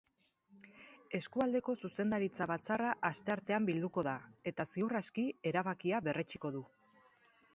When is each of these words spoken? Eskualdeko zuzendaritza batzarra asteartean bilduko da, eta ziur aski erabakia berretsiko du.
Eskualdeko 1.17 1.73
zuzendaritza 1.87 2.47
batzarra 2.51 2.95
asteartean 3.11 3.69
bilduko 3.69 4.05
da, 4.09 4.15
eta 4.53 4.67
ziur 4.77 4.97
aski 5.01 5.27
erabakia 5.51 6.03
berretsiko 6.09 6.55
du. 6.57 6.63